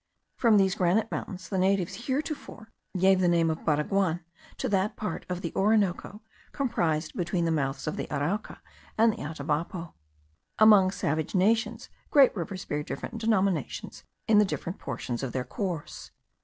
[0.35, 4.21] From these granite mountains the natives heretofore gave the name of Baraguan
[4.57, 8.61] to that part of the Orinoco comprised between the mouths of the Arauca
[8.97, 9.93] and the Atabapo.
[10.57, 16.09] Among savage nations great rivers bear different denominations in the different portions of their course.